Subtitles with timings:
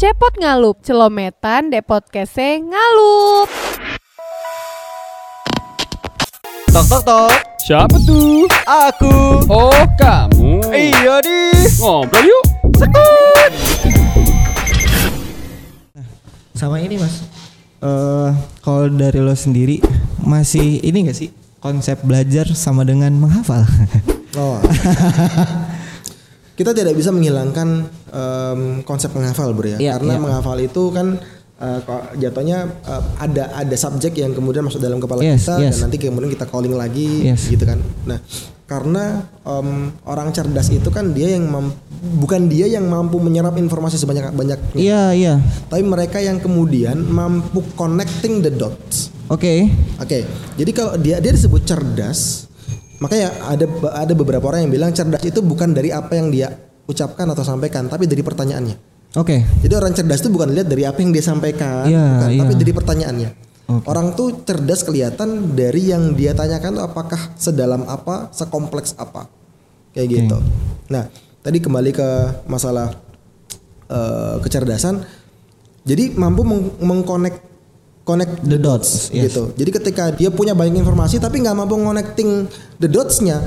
[0.00, 3.52] Cepot ngalup, celometan depot kese ngalup.
[6.72, 7.32] Tok tok tok.
[7.60, 8.48] Siapa tuh?
[8.64, 9.44] Aku.
[9.44, 10.64] Oh, kamu.
[10.72, 11.52] Iya di.
[11.84, 12.44] Ngobrol yuk.
[12.80, 13.52] Sekut.
[16.56, 17.20] Sama ini mas.
[17.84, 18.32] Eh
[18.64, 19.84] kalau dari lo sendiri
[20.24, 21.28] masih ini gak sih
[21.60, 23.68] konsep belajar sama dengan menghafal?
[24.40, 24.56] Oh.
[26.60, 27.68] kita tidak bisa menghilangkan
[28.12, 30.20] em, konsep menghafal bro ya, Iya, karena iya.
[30.20, 31.16] menghafal itu kan
[31.60, 35.76] kok jatuhnya eh, ada ada subjek yang kemudian masuk dalam kepala Yes, kita yes.
[35.76, 37.48] dan nanti kemudian kita calling lagi Yes.
[37.48, 37.80] gitu kan.
[38.04, 38.20] Nah
[38.64, 39.68] karena em,
[40.04, 41.74] orang cerdas itu kan dia yang mam-
[42.16, 45.34] bukan dia yang mampu menyerap informasi sebanyak banyaknya, Iya iya.
[45.66, 49.10] tapi mereka yang kemudian mampu connecting the dots.
[49.26, 49.68] Oke.
[49.96, 50.24] Oke,
[50.54, 52.49] jadi kalau dia dia disebut cerdas,
[53.00, 56.52] makanya ada ada beberapa orang yang bilang cerdas itu bukan dari apa yang dia
[56.86, 58.76] ucapkan atau sampaikan, tapi dari pertanyaannya.
[59.18, 59.42] Oke.
[59.42, 62.40] Jadi orang cerdas itu bukan lihat dari apa yang dia sampaikan, Iya, bukan, iya.
[62.46, 63.30] tapi dari pertanyaannya.
[63.70, 63.84] Oke.
[63.86, 69.26] Orang tuh cerdas kelihatan dari yang dia tanyakan tuh apakah sedalam apa, sekompleks apa,
[69.94, 70.14] kayak Oke.
[70.14, 70.38] gitu.
[70.90, 71.06] Nah,
[71.42, 72.08] tadi kembali ke
[72.46, 72.94] masalah
[73.90, 75.02] eh, kecerdasan,
[75.82, 77.49] jadi mampu meng- mengconnect
[78.02, 79.30] connect The dots, yes.
[79.30, 79.54] gitu.
[79.54, 83.38] Jadi ketika dia punya banyak informasi tapi nggak mampu connecting the dots-nya,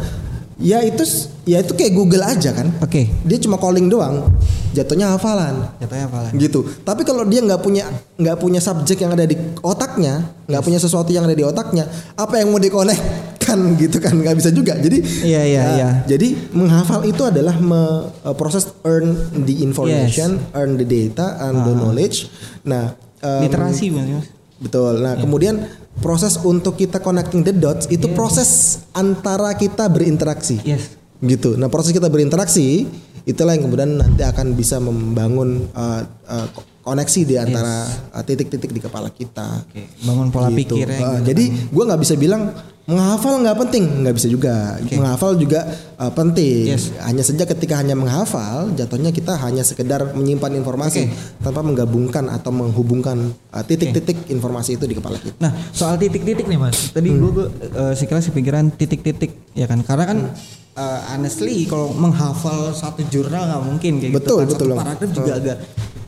[0.56, 1.04] ya itu
[1.44, 2.72] ya itu kayak Google aja kan.
[2.80, 3.10] Oke.
[3.26, 4.32] Dia cuma calling doang,
[4.72, 6.32] jatuhnya hafalan Jatuhnya hafalan.
[6.40, 6.64] gitu.
[6.82, 11.12] Tapi kalau dia nggak punya nggak punya subjek yang ada di otaknya, nggak punya sesuatu
[11.12, 11.84] yang ada di otaknya,
[12.16, 14.80] apa yang mau dikonekkan gitu kan nggak bisa juga.
[14.80, 15.90] Jadi Iya, iya, ya, iya.
[16.08, 17.82] Jadi menghafal itu adalah me,
[18.24, 19.12] uh, proses earn
[19.44, 22.32] the information, earn the data, and the knowledge.
[22.64, 24.30] Nah, um, Literasi mas?
[24.64, 25.04] Betul.
[25.04, 25.68] Nah, kemudian
[26.00, 30.64] proses untuk kita connecting the dots itu proses antara kita berinteraksi.
[30.64, 30.96] Yes.
[31.20, 31.60] Gitu.
[31.60, 32.88] Nah, proses kita berinteraksi
[33.24, 36.48] itulah yang kemudian nanti akan bisa membangun uh, uh,
[36.84, 39.64] koneksi di antara uh, titik-titik di kepala kita.
[39.64, 39.88] Oke.
[40.04, 40.76] Bangun pola Gitu.
[40.76, 41.00] pikirnya.
[41.00, 41.72] Uh, gitu jadi kan.
[41.72, 42.42] gua nggak bisa bilang
[42.84, 44.76] menghafal nggak penting, nggak bisa juga.
[44.92, 45.64] Menghafal juga
[45.96, 46.76] uh, penting.
[46.76, 46.92] Yes.
[47.00, 51.08] Hanya saja ketika hanya menghafal, jatuhnya kita hanya sekedar menyimpan informasi
[51.40, 55.40] tanpa menggabungkan atau menghubungkan uh, titik-titik informasi itu di kepala kita.
[55.40, 57.30] Nah soal titik-titik nih mas, tadi Hmm.
[57.30, 57.46] gue
[57.78, 60.18] uh, sekilas kepikiran titik-titik ya kan, karena kan
[60.76, 65.12] uh, honestly kalau menghafal satu jurnal nggak mungkin kayak Betul, gitu kan, betul, satu paragraf
[65.14, 65.58] juga agak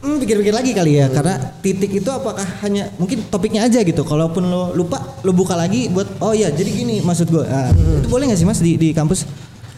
[0.06, 4.46] hmm, pikir-pikir lagi kali ya, karena titik itu apakah hanya mungkin topiknya aja gitu, kalaupun
[4.46, 8.00] lo lupa lo buka lagi buat oh ya jadi gini maksud gue, Nah, Hmm.
[8.00, 9.26] itu boleh nggak sih mas di di kampus?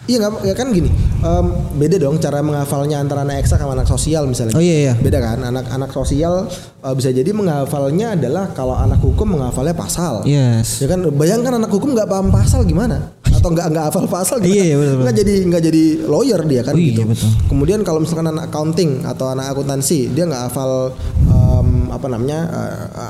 [0.07, 0.87] Iya nggak ya kan gini,
[1.19, 1.45] em,
[1.75, 4.55] beda dong cara menghafalnya antara anak eksak sama anak sosial misalnya.
[4.55, 4.93] Oh, iya, iya.
[4.95, 6.47] Beda kan, anak-anak sosial
[6.79, 10.23] eh, bisa jadi menghafalnya adalah kalau anak hukum menghafalnya pasal.
[10.23, 10.79] Yes.
[10.79, 13.16] Ya kan, bayangkan anak hukum nggak paham pasal gimana?
[13.37, 14.51] Atau nggak nggak hafal pasal gimana?
[14.51, 15.03] Iya, iya, betul, betul.
[15.05, 17.01] Nggak jadi nggak jadi lawyer dia kan Oh, iya, gitu.
[17.05, 17.29] betul.
[17.47, 20.91] Kemudian kalau misalkan anak accounting atau anak akuntansi dia nggak hafal
[21.23, 22.39] em, apa namanya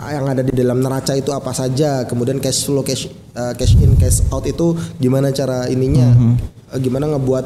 [0.03, 2.03] eh, yang ada di dalam neraca itu apa saja.
[2.03, 6.11] Kemudian cash flow cash eh, cash in cash out itu gimana cara ininya?
[6.11, 6.33] Mhm.
[6.67, 7.45] Eh, gimana ngebuat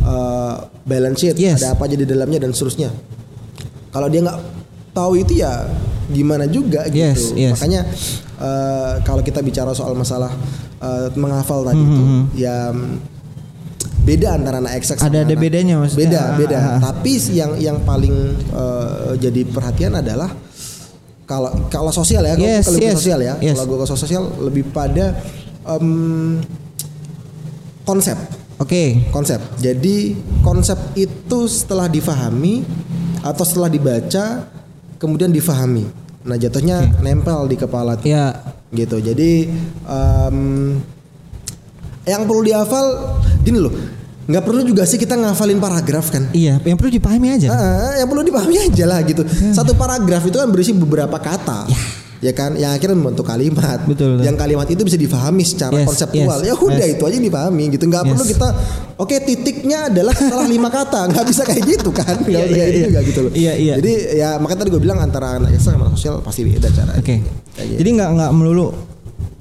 [0.00, 1.58] eh, balance sheet Yes.
[1.58, 2.94] ada apa aja di dalamnya dan seterusnya.
[3.90, 4.38] Kalau dia nggak
[4.90, 5.66] tahu itu ya
[6.06, 7.38] gimana juga Yes, gitu.
[7.38, 7.54] yes.
[7.54, 7.80] Makanya
[8.40, 10.32] eh, kalau kita bicara soal masalah
[10.78, 12.02] eh, menghafal tadi itu
[12.38, 12.96] ya mm,
[14.00, 16.00] beda antara anak eksak Mhm, Ada- ada anak- bedanya maksudnya.
[16.02, 16.56] Beda, Ah, beda.
[16.56, 16.78] ah, ah.
[16.90, 18.14] Tapi yang yang paling
[18.50, 20.32] eh, jadi perhatian adalah
[21.24, 23.54] kalau kalau sosial ya, Yes, kalau yes, sosial ya, yes.
[23.54, 25.14] kalau gue ke sosial lebih pada
[25.62, 26.40] em,
[27.82, 28.18] konsep
[28.56, 29.08] Oke.
[29.08, 29.40] konsep.
[29.56, 32.64] Jadi konsep itu setelah difahami
[33.20, 34.48] atau setelah dibaca
[34.96, 35.86] kemudian difahami.
[36.30, 38.06] Nah jatuhnya nempel di kepala tuh.
[38.06, 38.38] Ya.
[38.70, 39.02] gitu.
[39.02, 39.50] Jadi
[39.82, 40.38] em,
[42.06, 42.86] yang perlu dihafal
[43.42, 43.74] gini loh,
[44.30, 46.30] nggak perlu juga sih kita ngafalin paragraf kan.
[46.30, 47.50] Iya, yang perlu dipahami aja.
[47.50, 49.26] Ah, yang perlu dipahami aja lah gitu.
[49.50, 51.66] Satu paragraf itu kan berisi beberapa kata.
[52.20, 53.80] Ya kan, yang akhirnya membentuk kalimat.
[53.88, 54.28] Betul, betul.
[54.28, 56.38] Yang kalimat itu bisa difahami secara Yes, konseptual.
[56.44, 56.94] yes, ya udah yes.
[56.94, 57.84] itu aja dipahami gitu.
[57.88, 58.10] Nggak Yes.
[58.12, 58.48] perlu kita,
[58.94, 61.00] oke titiknya adalah setelah lima kata.
[61.08, 62.20] Nggak bisa kayak gitu kan?
[62.28, 62.88] Nggak Iya, bisa iya, kayak gitu iya.
[62.92, 63.32] juga gitu loh.
[63.32, 63.74] Iya, iya.
[63.80, 66.92] Jadi ya makanya tadi gue bilang antara anak eksak sama anak sosial pasti beda cara.
[67.00, 67.16] Oke.
[67.56, 67.78] Kayak gitu.
[67.80, 68.66] Jadi nggak nggak melulu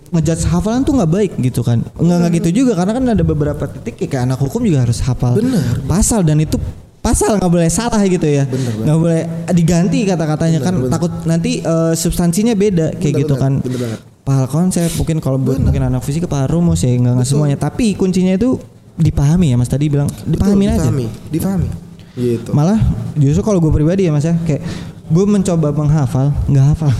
[0.09, 1.83] ngejudge hafalan tuh nggak baik gitu kan.
[1.93, 5.03] Nggak nggak gitu juga karena kan ada beberapa titik ya kayak anak hukum juga harus
[5.03, 5.83] hafal Bener.
[5.83, 6.55] pasal dan itu
[6.99, 8.43] pasal nggak boleh salah gitu ya.
[8.43, 8.85] Bener, bener.
[8.85, 10.91] Nggak boleh diganti kata-katanya Bener, kan bener.
[10.91, 13.53] takut nanti eh, substansinya beda kayak Bener gitu banget, kan.
[13.63, 13.99] bener banget.
[14.19, 18.31] Pahal konsep mungkin kalau buat mungkin anak fisika pahal rumus ya nggak semuanya tapi kuncinya
[18.31, 18.61] itu
[18.93, 20.85] dipahami ya Mas tadi bilang Betul, dipahamin aja.
[20.85, 21.69] difahami, difahami.
[22.13, 22.49] Gitu.
[22.51, 22.77] Malah
[23.15, 24.59] justru kalau gue pribadi ya mas ya kayak
[25.07, 26.91] gue mencoba menghafal nggak hafal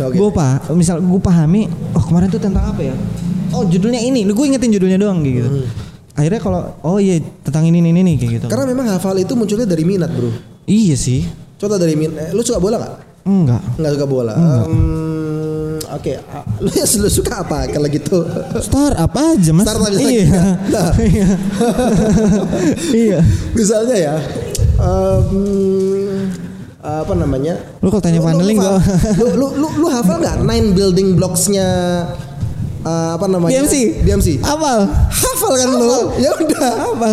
[0.00, 0.14] Oke.
[0.14, 2.94] gue pak misal gue pahami oh kemarin tuh tentang apa ya
[3.50, 5.66] oh judulnya ini gue ingetin judulnya doang gitu
[6.14, 9.66] akhirnya kalau oh iya tentang ini ini ini kayak gitu Karena memang hafal itu munculnya
[9.66, 10.30] dari minat, Bro.
[10.66, 11.24] iya sih
[11.60, 12.94] Contoh dari min, eh, lu suka bola nggak?
[13.28, 13.60] Enggak.
[13.76, 14.32] Nggak suka bola.
[14.32, 16.16] Em, Oke,
[16.64, 18.24] lu yang lu suka apa kalau gitu?
[18.64, 19.68] Start apa aja mas?
[19.68, 20.24] Start aja lagi.
[20.24, 20.40] Iya.
[20.72, 20.90] Nah.
[20.96, 21.28] iya.
[23.04, 23.18] iya.
[23.52, 24.14] Misalnya ya,
[24.80, 25.28] em,
[26.80, 27.60] apa namanya?
[27.84, 28.72] Lu kalau tanya paneling lu,
[29.20, 31.68] lu, lu, lu, lu hafal nggak nine building blocks-nya
[32.80, 33.52] eh, apa namanya?
[33.60, 33.74] BMC.
[34.02, 34.28] BMC.
[34.40, 34.88] Apal?
[35.08, 35.88] Hafal kan lu?
[36.18, 36.70] Ya udah.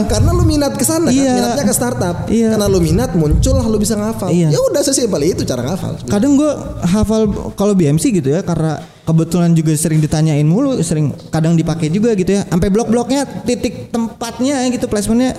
[0.08, 1.28] Karena lu minat ke sana Iya.
[1.28, 2.16] kan, minatnya ke startup.
[2.28, 2.56] Iya.
[2.56, 4.30] Karena lu minat muncul lah lu bisa ngafal.
[4.32, 4.52] Iya.
[4.52, 6.00] Ya udah sesimpel itu cara ngafal.
[6.08, 6.52] Kadang gue
[6.84, 12.12] hafal kalau BMC gitu ya karena kebetulan juga sering ditanyain mulu, sering kadang dipakai juga
[12.14, 12.44] gitu ya.
[12.48, 15.36] Sampai blok-bloknya titik tempatnya gitu placementnya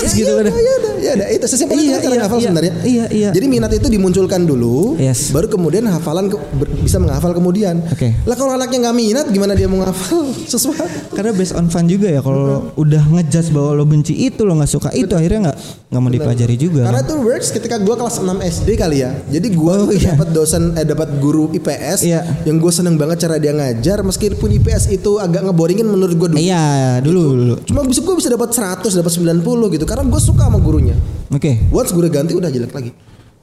[0.00, 0.54] pas gitu ya, kadang.
[0.54, 1.26] Ya udah, ya udah.
[1.30, 2.44] Itu sesimpel itu Iya, kan cara iya, ngafal iya.
[2.44, 2.72] sebenarnya.
[2.80, 3.30] Iya, iya.
[3.30, 5.28] Jadi minat itu dimunculkan dulu, Yes.
[5.28, 7.82] baru kemudian hafalan ke- ber- bisa menghafal kemudian.
[7.84, 8.14] Oke.
[8.22, 10.86] Lah kalau anaknya nggak minat, gimana dia mau ngafal sesuatu?
[11.10, 14.70] Karena based on fun juga ya kalau udah ngejudge bahwa lo benci itu lo nggak
[14.70, 15.58] suka itu akhirnya nggak
[15.88, 16.82] nggak mau dipelajari juga.
[16.84, 17.06] Karena kan.
[17.06, 19.10] itu works ketika gua kelas 6 SD kali ya.
[19.26, 20.12] Jadi gua Oh, itu iya.
[20.12, 22.20] dapat dosen eh dapat guru IPS Iya.
[22.42, 26.38] yang gue seneng banget cara dia ngajar meskipun IPS itu agak ngeboringin menurut gua dulu.
[26.38, 26.64] Iya
[26.98, 27.54] dulu dulu.
[27.62, 29.38] Cuma bisa gue bisa dapat 100, dapat 90
[29.70, 30.92] gitu karena gue suka sama gurunya.
[31.32, 31.56] Oke.
[31.72, 32.90] Once gue udah ganti udah jelek lagi.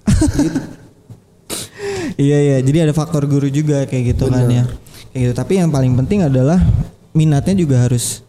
[2.15, 2.57] Iya iya.
[2.63, 4.63] Jadi ada faktor guru juga kayak gitu kan ya.
[5.11, 5.33] Kayak gitu.
[5.35, 6.63] Tapi yang paling penting adalah
[7.11, 8.23] minatnya juga harus.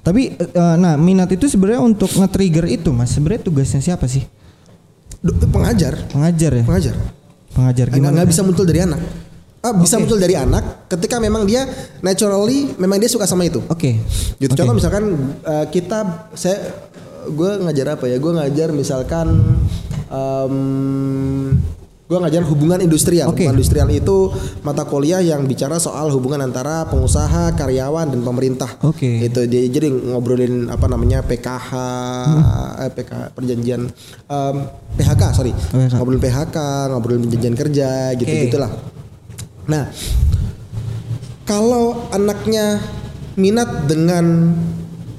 [0.00, 3.12] Tapi eh, nah minat itu sebenarnya untuk nge-trigger itu mas.
[3.12, 4.24] Sebenarnya tugasnya siapa sih?
[5.52, 6.64] Pengajar, Pengajar ya.
[6.64, 6.94] pengajar.
[7.52, 8.14] Pengajar gimana?
[8.20, 9.00] nggak bisa muncul dari anak.
[9.64, 10.06] Ah, bisa Oke.
[10.06, 11.66] muncul dari anak ketika memang dia
[11.98, 13.58] naturally memang dia suka sama itu.
[13.66, 13.98] Oke.
[14.38, 14.46] Gitu.
[14.48, 14.62] Oke.
[14.62, 15.04] Contoh misalkan
[15.42, 16.85] eh, kita saya
[17.30, 18.16] gue ngajar apa ya?
[18.22, 19.42] Gue ngajar misalkan
[22.06, 23.34] gue ngajar hubungan industrial.
[23.34, 23.42] Oke.
[23.42, 24.30] Hubungan industrial itu
[24.62, 28.70] mata kuliah yang bicara soal hubungan antara pengusaha, karyawan dan pemerintah.
[28.86, 29.26] Oke.
[29.26, 31.70] Itu dia jadi ngobrolin apa namanya PKH,
[32.86, 33.90] eh, PKH perjanjian
[34.30, 34.56] em,
[34.94, 35.98] PHK sorry, PHK.
[35.98, 36.56] ngobrolin PHK,
[36.94, 38.70] ngobrolin perjanjian kerja gitu gitulah.
[39.66, 39.90] Nah,
[41.42, 42.78] kalau anaknya
[43.34, 44.54] minat dengan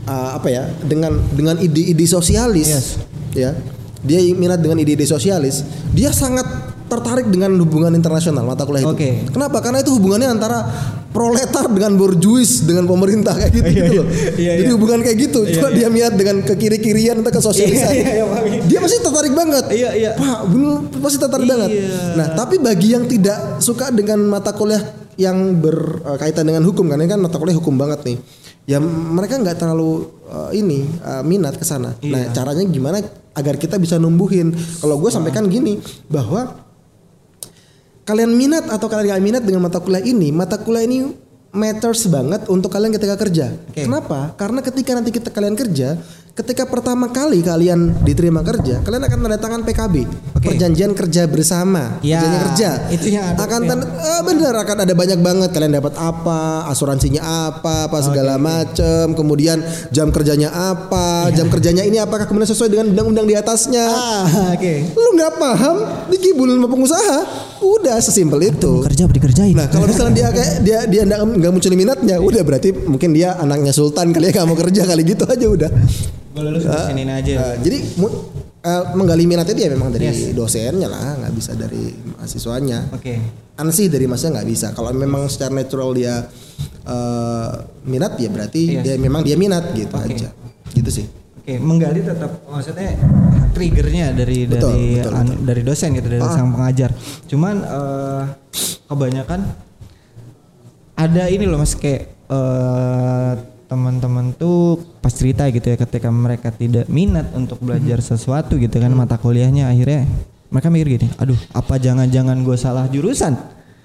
[0.08, 2.88] uh, apa ya dengan dengan ide-ide sosialis Yes.
[3.36, 3.52] ya
[4.02, 5.62] dia minat dengan ide-ide sosialis
[5.92, 6.48] dia sangat
[6.88, 9.12] tertarik dengan hubungan internasional mata kuliah itu Oke.
[9.28, 10.64] kenapa karena itu hubungannya antara
[11.12, 14.06] proletar dengan borjuis dengan pemerintah kayak gitu, gitu loh
[14.40, 14.76] iya, jadi iya.
[14.78, 15.76] hubungan kayak gitu Iya, cuma iya.
[15.84, 18.42] dia minat dengan ke kiri kirian atau ke sosialisan Iya, iya, iya, Pak.
[18.72, 20.12] dia pasti tertarik banget Iya, iya.
[20.16, 20.40] pak
[21.04, 21.52] pasti tertarik Iya.
[21.58, 21.70] banget
[22.16, 24.80] nah tapi bagi yang tidak suka dengan mata kuliah
[25.20, 28.18] yang berkaitan dengan hukum kan ini kan mata kuliah hukum banget nih
[28.68, 31.96] ya mereka nggak terlalu uh, ini uh, minat ke sana.
[32.04, 32.12] Iya.
[32.12, 33.00] nah caranya gimana
[33.32, 34.52] agar kita bisa numbuhin?
[34.84, 35.80] Kalau gue sampaikan gini
[36.12, 36.68] bahwa
[38.04, 41.12] kalian minat atau kalian gak minat dengan mata kuliah ini mata kuliah ini
[41.56, 43.56] matters banget untuk kalian ketika kerja.
[43.72, 43.88] Oke.
[43.88, 44.36] kenapa?
[44.36, 45.96] Karena ketika nanti kita kalian kerja
[46.38, 49.96] ketika pertama kali kalian diterima kerja kalian akan tanda tangan PKB
[50.38, 50.46] Oke.
[50.46, 53.68] perjanjian kerja bersama Ya, perjanjian kerja itu yang ada, akan ya.
[53.74, 56.40] tanda eh, benar akan ada banyak banget kalian dapat apa
[56.70, 62.70] asuransinya apa apa segala macem kemudian jam kerjanya apa jam kerjanya ini apakah kemudian sesuai
[62.70, 63.90] dengan undang-undang di atasnya.
[63.90, 64.74] Ah, oke.
[64.94, 65.76] lu nggak paham
[66.08, 67.18] dikibulin sama pengusaha
[67.58, 69.58] udah sesimpel itu Kerja apa dikerjain?
[69.58, 73.34] nah kalau misalnya dia kayak dia dia nggak nggak muncul minatnya udah berarti mungkin dia
[73.34, 75.72] anaknya sultan kali ya nggak mau kerja kali gitu aja udah
[76.38, 77.32] gue lulus di sini aja.
[77.34, 77.78] Nah, jadi
[78.60, 80.32] eh, menggali minatnya dia memang dari Yes.
[80.32, 83.16] dosennya lah nggak bisa dari mahasiswanya Oke.
[83.56, 86.28] ansih dari masnya nggak bisa kalau memang secara natural dia
[86.84, 87.52] eh,
[87.84, 88.84] minat ya berarti Yes.
[88.84, 90.14] dia memang dia minat gitu Oke.
[90.14, 90.30] aja
[90.74, 91.08] gitu sih
[91.40, 92.92] Oke, menggali tetap maksudnya
[93.56, 96.30] triggernya dari Betul, dari betul, an- dari dosen gitu dari Ah.
[96.30, 96.92] sang pengajar.
[97.26, 98.24] Cuman eh,
[98.86, 99.40] kebanyakan
[100.94, 103.34] ada ini loh mas kayak eh,
[103.68, 108.08] teman-teman tuh pas cerita gitu ya ketika mereka tidak minat untuk belajar Mhm.
[108.08, 110.08] sesuatu gitu kan mata kuliahnya akhirnya
[110.48, 113.36] mereka mikir gini, aduh apa jangan-jangan gue salah jurusan?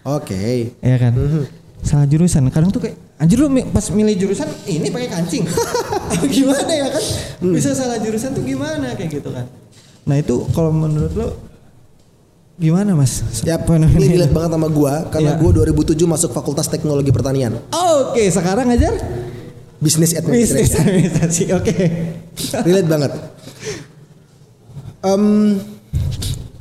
[0.02, 0.42] oke
[0.78, 1.42] ya kan Mhm.
[1.82, 5.42] salah jurusan kadang tuh kayak anjir lu pas milih jurusan ini pakai kancing
[6.30, 7.04] gimana ya kan
[7.38, 7.54] Hmm.
[7.54, 9.46] bisa salah jurusan tuh gimana kayak gitu kan
[10.02, 11.28] nah itu kalau menurut lo
[12.54, 15.40] gimana mas Ya, ini relate banget sama gua karena Iya.
[15.42, 17.58] gua 2007 masuk Fakultas Teknologi Pertanian.
[17.68, 18.94] oke sekarang ajar
[19.82, 20.78] Bisnis bisnis administration.
[20.80, 21.74] administrasi oke
[22.62, 23.12] relate banget.
[25.02, 25.22] Em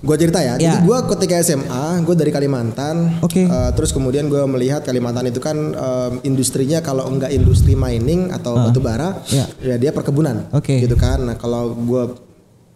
[0.01, 0.57] gua cerita ya.
[0.57, 0.81] Jadi Ya.
[0.81, 3.21] gua ketika SMA, gua dari Kalimantan.
[3.21, 3.45] Oke.
[3.45, 8.57] Eh, terus kemudian gua melihat Kalimantan itu kan em, industrinya kalau enggak industri mining atau
[8.57, 8.67] Ah.
[8.67, 9.45] batu bara, Ya.
[9.61, 10.49] ya dia perkebunan.
[10.51, 10.81] Oke.
[10.81, 11.21] Gitu kan.
[11.21, 12.17] Nah, kalau gua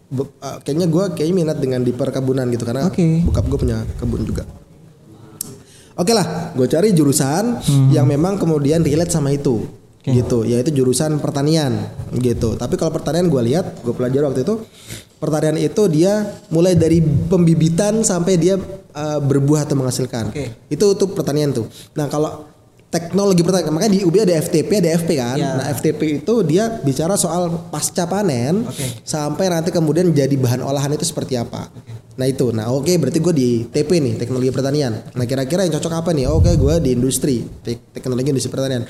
[0.06, 3.26] bu- eh, kayaknya gua kayaknya minat dengan di perkebunan gitu karena Oke.
[3.26, 4.46] bokap gua punya kebun juga.
[5.96, 7.56] Oke lah, gue cari jurusan
[7.90, 9.64] yang memang kemudian relate sama itu,
[10.06, 10.22] Oke.
[10.22, 10.46] gitu.
[10.46, 12.54] Yaitu jurusan pertanian, gitu.
[12.54, 14.62] Tapi kalau pertanian gue lihat, gue pelajari waktu itu,
[15.18, 18.62] pertanian itu dia mulai dari pembibitan sampai dia
[18.94, 20.30] uh, berbuah atau menghasilkan.
[20.30, 20.70] Oke.
[20.70, 21.66] Itu untuk pertanian tuh.
[21.98, 22.46] Nah kalau
[22.94, 25.38] teknologi pertanian makanya di UB ada FTP ada FP kan.
[25.42, 25.58] Ya.
[25.58, 29.04] Nah FTP itu dia bicara soal pasca panen Oke.
[29.04, 31.68] sampai nanti kemudian jadi bahan olahan itu seperti apa.
[32.16, 34.96] Nah itu, nah oke berarti gue di TP nih teknologi pertanian.
[35.20, 36.32] Nah kira-kira yang cocok apa nih?
[36.32, 38.88] Oke gue di industri tek- teknologi industri pertanian.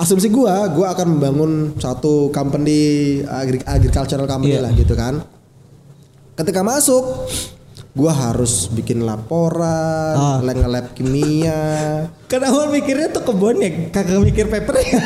[0.00, 2.80] Asumsi gue, gue akan membangun satu company
[3.22, 4.64] agri- agricultural company Iya.
[4.64, 5.20] lah gitu kan.
[6.32, 7.28] Ketika masuk,
[7.90, 10.40] gue harus bikin laporan, Ah.
[10.40, 11.60] nge-lab kimia,
[12.24, 14.88] Kan awal mikirnya tuh kebun ya, kagak mikir paper ya.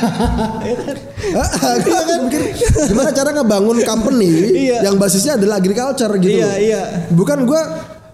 [1.35, 2.43] Ah, gua kan mikir,
[2.87, 4.31] gimana cara ngebangun company
[4.69, 4.85] Iya.
[4.85, 6.83] yang basisnya adalah agriculture gitu Iya, iya.
[7.09, 7.63] Bukan gua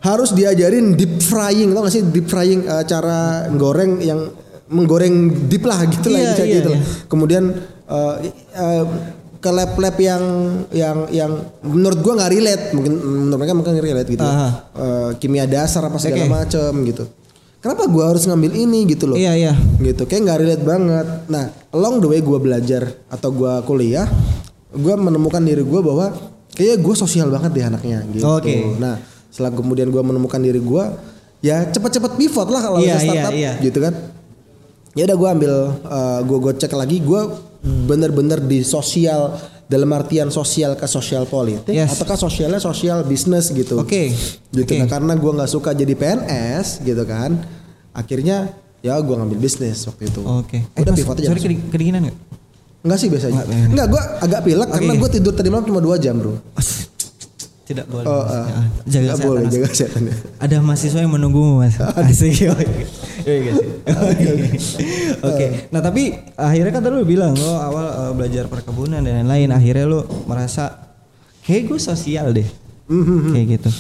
[0.01, 4.31] harus diajarin deep frying, tau gak sih deep frying eh, cara goreng yang
[4.71, 5.15] menggoreng
[5.51, 6.81] deep lah gitu lah Iya, iya, gitu iya.
[7.11, 7.45] Kemudian
[7.91, 8.15] eh,
[8.55, 8.85] eh,
[9.41, 10.23] ke lab-lab yang
[10.71, 11.33] yang yang
[11.65, 14.23] menurut gua nggak relate, mungkin menurut mereka mungkin relate gitu.
[14.23, 14.49] Aha.
[14.77, 16.33] Eh, kimia dasar apa segala Oke.
[16.33, 17.05] macam gitu.
[17.61, 19.17] Kenapa gua harus ngambil ini gitu loh?
[19.19, 19.53] Iya iya.
[19.81, 24.05] gitu kayak nggak relate banget nah along the way gue belajar atau gue kuliah
[24.71, 26.13] gue menemukan diri gue bahwa
[26.53, 28.77] kayak gue sosial banget deh anaknya gitu Oke.
[28.77, 30.85] nah setelah kemudian gue menemukan diri gue
[31.41, 33.65] ya cepet-cepet pivot lah kalau Iya, bisa startup iya, iya.
[33.65, 33.95] gitu kan
[34.93, 35.53] ya udah gue ambil
[36.25, 37.21] gue gue cek lagi gue
[37.61, 41.95] bener-bener di sosial dalam artian sosial ke sosial politik Yes.
[41.95, 44.11] ataukah sosialnya sosial bisnis gitu Oke.
[44.51, 44.77] gitu Oke.
[44.77, 47.39] nah karena gue nggak suka jadi PNS gitu kan
[47.93, 50.59] akhirnya ya gue ngambil bisnis waktu itu Oke.
[50.75, 52.19] udah Mas, pivot aja Sorry kedinginan nggak?
[52.81, 53.69] Enggak sih biasanya Nggak, nggak.
[53.71, 54.99] Enggak gue agak pilek karena Oke.
[54.99, 56.35] gue tidur tadi malam cuma 2 jam bro
[57.71, 58.03] Tidak boleh.
[58.03, 58.51] oh, ah.
[58.51, 58.59] Ya,
[58.91, 59.23] jaga kesehatan.
[59.23, 61.79] boleh jaga kesehatan ya Ada mahasiswa yang menunggumu mas.
[62.03, 62.35] Asik.
[62.43, 62.55] Iya
[63.23, 63.69] iya sih.
[65.31, 65.47] Oke.
[65.71, 66.03] Nah tapi
[66.35, 69.55] akhirnya kan tadi lu bilang lo awal eh, belajar perkebunan dan lain-lain.
[69.55, 70.83] Akhirnya lu merasa
[71.47, 72.49] kayak gue sosial deh.
[73.31, 73.71] Kayak gitu.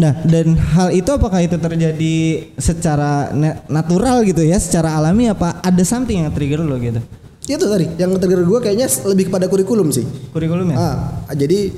[0.00, 2.16] Nah dan hal itu apakah itu terjadi
[2.56, 7.00] secara na- natural gitu ya, secara alami apa ada something yang trigger lo gitu?
[7.48, 10.04] itu tadi yang trigger gue kayaknya lebih kepada kurikulum sih
[10.36, 10.76] Kurikulumnya?
[10.76, 10.96] ah
[11.32, 11.72] jadi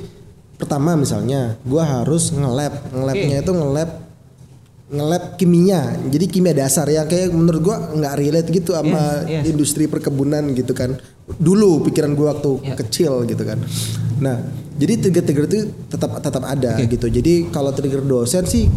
[0.61, 2.93] pertama misalnya gue harus nge-lab.
[2.93, 3.89] Nge-labnya itu nge-lab
[4.91, 5.81] nge-lab kimia.
[6.05, 9.43] Jadi kimia dasar yang kayak menurut gue nggak relate gitu sama Yes, yes.
[9.49, 10.99] industri perkebunan gitu kan.
[11.25, 12.77] Dulu pikiran gue waktu Yeah.
[12.77, 13.57] kecil gitu kan.
[14.19, 14.37] Nah
[14.75, 16.91] jadi trigger-trigger itu tetap tetap ada Oke.
[16.91, 17.07] gitu.
[17.07, 18.67] Jadi kalau trigger dosen sih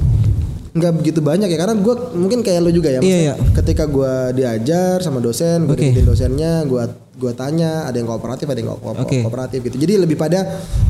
[0.71, 1.59] nggak begitu banyak ya.
[1.59, 5.75] Karena gue mungkin kayak lo juga ya Iya, maksudnya ketika gue diajar sama dosen gue
[5.75, 6.83] diikutin dosennya gue
[7.14, 9.18] gua tanya ada yang kooperatif ada yang nggak ko- Oke.
[9.21, 10.40] kooperatif gitu jadi lebih pada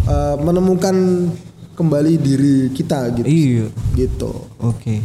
[0.04, 0.96] eh, menemukan
[1.72, 3.66] kembali diri kita gitu Iya.
[3.94, 5.02] gitu Oke.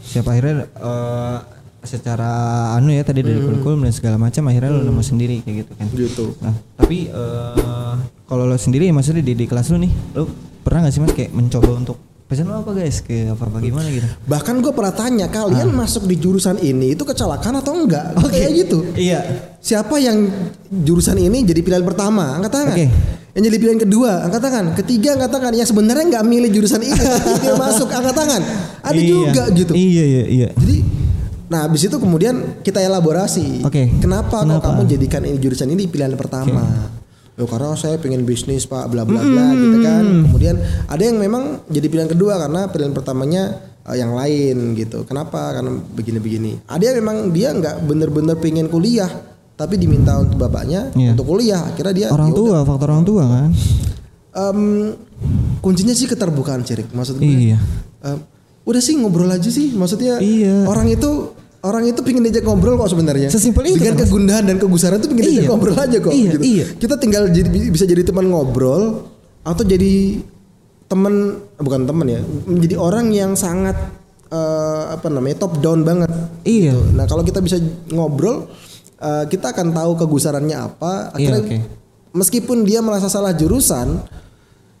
[0.00, 1.38] Siapa akhirnya eh,
[1.82, 2.32] secara
[2.72, 5.86] anu ya tadi dari kurikulum dan segala macam akhirnya lo nemu sendiri kayak gitu kan.
[5.90, 10.24] gitu Nah, tapi eh, kalau lo sendiri maksudnya di, di kelas lo nih, lo
[10.60, 11.96] pernah gak sih mas kayak mencoba untuk
[12.34, 14.04] pesan lo apa guys kayak apa apa gimana gitu?
[14.24, 15.76] bahkan gue pernah tanya kalian Ah.
[15.76, 19.20] masuk di jurusan ini itu kecelakaan atau enggak kayak gitu Iya.
[19.56, 20.26] siapa yang
[20.68, 22.86] jurusan ini jadi pilihan pertama angkat tangan Oke.
[23.32, 26.92] yang jadi pilihan kedua angkat tangan ketiga angkat tangan yang sebenarnya nggak milih jurusan ini
[26.92, 28.42] tapi dia masuk angkat tangan
[28.80, 29.08] ada Iya.
[29.08, 30.48] juga gitu Iya iya iya.
[30.52, 30.76] Jadi
[31.44, 33.62] nah habis itu kemudian kita elaborasi.
[33.62, 33.86] Oke.
[34.00, 34.58] Kenapa, Kenapa?
[34.58, 36.88] kok kamu jadikan ini jurusan ini pilihan pertama?
[37.34, 40.04] Yo karena saya pengen bisnis pak bla bla bla gitu kan.
[40.30, 40.54] Kemudian
[40.86, 43.42] ada yang memang jadi pilihan kedua karena pilihan pertamanya
[43.82, 45.02] eh, yang lain gitu.
[45.02, 45.50] Kenapa?
[45.50, 46.62] Karena begini-begini.
[46.64, 49.10] Ada yang memang dia nggak bener-bener pengen kuliah
[49.54, 51.14] tapi diminta untuk bapaknya Iya.
[51.14, 51.62] untuk kuliah.
[51.64, 53.50] Akhirnya dia Orang ya tua, faktor orang tua kan?
[54.34, 54.58] Em,
[55.58, 57.26] kuncinya sih keterbukaan Cirik maksud gue.
[57.26, 57.58] Iya.
[58.02, 58.18] em,
[58.64, 60.64] udah sih ngobrol aja sih maksudnya Iya.
[60.64, 61.34] orang itu
[61.64, 63.28] orang itu pingin diajak ngobrol kok sebenarnya.
[63.28, 65.48] Sesimpel itu, Dengan kan, kegundahan dan kegusaran itu pingin diajak Iya.
[65.48, 66.44] ngobrol aja kok Iya, gitu.
[66.44, 66.66] iya.
[66.76, 69.08] Kita tinggal jadi bisa jadi teman ngobrol
[69.40, 70.20] atau jadi
[70.84, 71.14] teman
[71.56, 73.74] bukan teman ya, menjadi orang yang sangat
[74.26, 76.10] eh, apa namanya top down banget.
[76.42, 76.70] Iya.
[76.70, 76.80] gitu.
[76.92, 77.56] Nah, kalau kita bisa
[77.88, 78.50] ngobrol
[78.96, 81.12] eh, kita akan tahu kegusarannya apa.
[81.12, 81.58] Iya, Akhirnya oke.
[82.12, 84.00] meskipun dia merasa salah jurusan,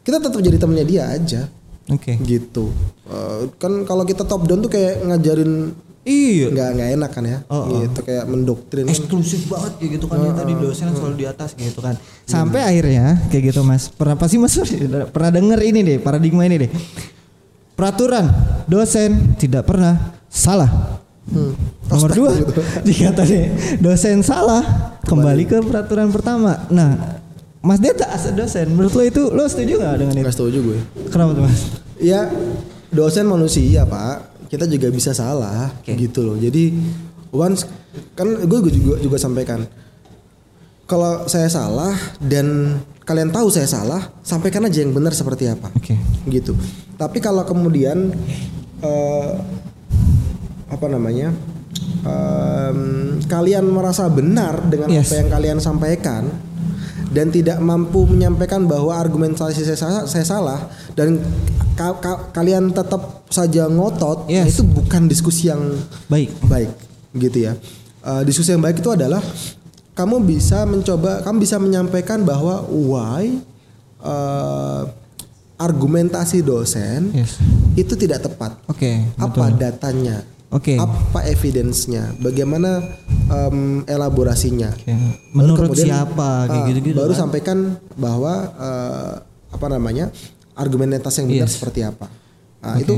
[0.00, 1.48] kita tetap jadi temannya dia aja
[1.86, 2.16] Oke.
[2.20, 2.68] gitu
[3.04, 6.52] Eh, kan kalau kita top down tuh kayak ngajarin Iya.
[6.52, 7.38] nggak nggak enak kan ya?
[7.48, 7.80] Oh, oh.
[7.80, 8.84] gitu kayak mendoktrin.
[8.84, 10.20] Eksklusif banget kayak gitu kan.
[10.20, 11.96] Yang tadi dosen selalu di atas gitu kan.
[12.28, 13.88] Sampai akhirnya kayak gitu mas.
[13.88, 14.52] Pernah pasti mas?
[15.14, 16.70] Pernah denger ini deh paradigma ini deh.
[17.74, 18.28] Peraturan
[18.68, 21.00] dosen tidak pernah salah.
[21.24, 21.56] Hmm.
[21.88, 22.60] nomor dua gitu.
[22.92, 23.48] jika tadi
[23.80, 24.60] dosen salah
[25.08, 25.48] kembali.
[25.48, 26.68] ke peraturan pertama.
[26.68, 27.16] Nah
[27.64, 30.24] mas Deta as dosen menurut lo itu lo setuju nggak dengan itu?
[30.28, 30.78] Nggak setuju gue.
[31.08, 31.60] Kenapa tuh mas?
[31.96, 32.28] Ya
[32.92, 35.98] dosen manusia pak kita juga bisa salah Oke.
[35.98, 36.70] gitu loh jadi
[37.34, 37.66] once
[38.14, 39.66] kan gue juga juga sampaikan
[40.86, 45.72] kalau saya salah dan kalian tahu saya salah, sampaikan aja yang benar seperti apa.
[45.72, 45.96] Oke.
[46.28, 46.52] Gitu.
[47.00, 48.12] Tapi kalau kemudian
[48.84, 49.30] eh,
[50.68, 51.32] apa namanya?
[52.04, 55.08] em, kalian merasa benar dengan Yes.
[55.08, 56.22] apa yang kalian sampaikan
[57.14, 60.58] dan tidak mampu menyampaikan bahwa argumentasi saya salah, saya salah
[60.92, 61.22] dan
[61.72, 64.58] ka- ka- kalian tetap saja ngotot, Yes.
[64.58, 65.62] itu bukan diskusi yang
[66.06, 66.34] Baik.
[66.44, 66.70] baik
[67.14, 67.54] gitu ya.
[68.02, 69.22] Eh, diskusi yang baik itu adalah
[69.94, 73.38] kamu bisa mencoba, kamu bisa menyampaikan bahwa why
[74.02, 74.82] eh,
[75.56, 77.38] argumentasi dosen Yes.
[77.72, 78.58] itu tidak tepat.
[78.66, 79.06] Oke.
[79.16, 79.58] Apa betul.
[79.62, 80.16] datanya?
[80.54, 80.78] Oke.
[80.78, 82.14] Apa evidence-nya?
[82.22, 82.78] Bagaimana
[83.26, 84.70] em, elaborasinya?
[84.70, 86.96] Baru Menurut kemudian, siapa kayak ah, gitu-gitu.
[86.96, 87.20] Baru kan?
[87.26, 87.58] sampaikan
[87.98, 89.12] bahwa eh,
[89.50, 90.14] apa namanya
[90.54, 91.58] argumentasi yang benar Yes.
[91.58, 92.06] seperti apa.
[92.64, 92.94] Nah, itu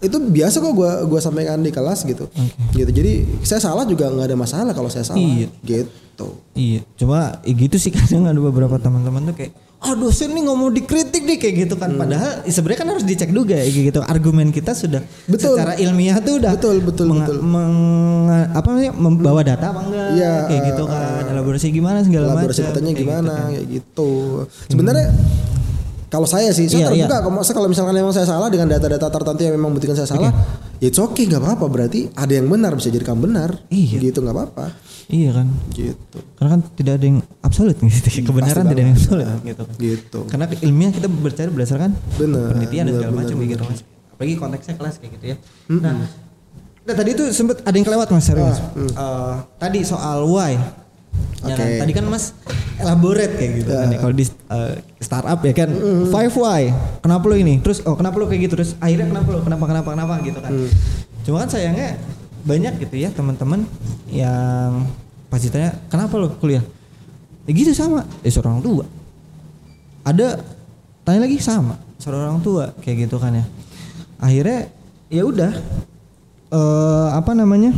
[0.00, 2.30] itu biasa kok gua gua sampaikan di kelas gitu.
[2.72, 2.90] Gitu.
[2.94, 5.18] Jadi saya salah juga nggak ada masalah kalau saya salah.
[5.20, 5.50] Iya.
[5.66, 6.28] Gitu.
[6.54, 9.52] Iya, cuma ya gitu sih kadang ada beberapa teman-teman tuh kayak
[9.84, 13.54] ah dosen nih ngomong dikritik nih kayak gitu kan padahal sebenarnya kan harus dicek juga
[13.54, 15.54] ya kayak gitu argumen kita sudah Betul.
[15.54, 17.38] secara ilmiah tuh udah Betul, betul, menga- betul.
[17.38, 22.38] menga- apa namanya membawa data apa enggak Iya, kayak gitu kan elaborasi gimana segala macam
[22.40, 23.46] Elaborasi datanya kayak gimana gitu kan.
[23.46, 24.10] kayak gitu.
[24.66, 25.06] Sebenarnya
[26.14, 27.06] kalau saya sih, saya Iya, iya.
[27.10, 27.16] terbuka.
[27.26, 30.30] Kalau kalau misalkan memang saya salah dengan data-data tertentu yang memang membuktikan saya salah,
[30.78, 31.66] ya it's okay nggak apa-apa.
[31.66, 33.50] Berarti ada yang benar bisa jadi kamu benar.
[33.66, 33.98] Iya.
[34.00, 34.66] Gitu nggak apa-apa.
[35.04, 36.16] iya kan Gitu.
[36.40, 39.76] karena kan tidak ada yang absolut gitu kebenaran Pasti tidak ada yang absolut gitu kan
[39.76, 40.18] Gitu.
[40.32, 43.64] karena ilmiah kita berbicara berdasarkan Benar, penelitian dan segala macam gitu
[44.16, 45.36] apalagi konteksnya kelas kayak gitu ya
[45.76, 46.08] nah
[46.80, 50.56] nah, tadi itu sempet ada yang kelewat mas serius Eh, tadi soal why
[51.44, 51.68] Ya kan?
[51.84, 52.24] Tadi kan mas
[52.74, 53.98] elaborate kayak gitu kan ya.
[54.02, 55.70] kalau di eh, startup ya kan.
[56.10, 56.62] five why
[57.04, 57.60] kenapa lo ini?
[57.60, 58.54] Terus oh kenapa lo kayak gitu?
[58.58, 59.40] Terus akhirnya kenapa lo?
[59.44, 60.52] Kenapa kenapa kenapa gitu kan.
[61.24, 62.00] Cuma kan sayangnya
[62.44, 63.64] banyak gitu ya teman-teman
[64.12, 64.84] yang
[65.32, 66.64] pasti tanya kenapa lo kuliah?
[67.44, 68.08] Ya gitu sama.
[68.24, 68.84] Ya seorang tua.
[70.04, 70.40] Ada
[71.04, 73.44] tanya lagi sama seorang orang tua kayak gitu kan ya.
[74.20, 74.68] Akhirnya
[75.08, 75.52] ya udah
[76.54, 77.72] eh apa namanya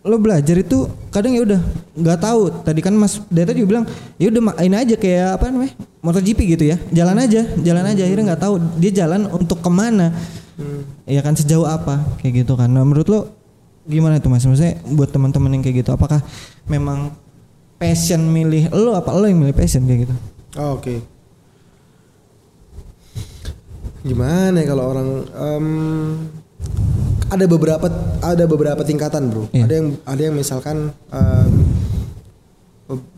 [0.00, 1.60] lo belajar itu kadang ya udah
[1.92, 2.40] nggak tahu.
[2.64, 3.84] Tadi kan mas Deta juga bilang
[4.16, 6.76] ya udah ma- ini aja kayak apa namanya MotoGP gitu ya.
[6.88, 10.12] Jalan aja jalan aja akhirnya nggak tahu dia jalan untuk ke mana.
[11.04, 12.68] Ya kan sejauh apa kayak gitu kan.
[12.68, 13.20] Nah, menurut lo
[13.84, 14.44] gimana itu mas?
[14.44, 16.20] Maksudnya buat teman-teman yang kayak gitu apakah
[16.64, 17.12] memang
[17.76, 20.14] passion milih lo apa lo yang milih passion kayak gitu?
[20.56, 21.00] Oh, Oke.
[24.00, 25.66] Gimana ya kalau orang em,
[27.30, 27.86] ada beberapa
[28.20, 29.46] ada beberapa tingkatan bro.
[29.50, 29.64] Iya.
[29.64, 30.90] Ada yang ada yang misalkan